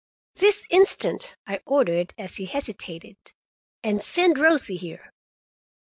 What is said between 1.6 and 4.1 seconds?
ordered, as he hesitated. "And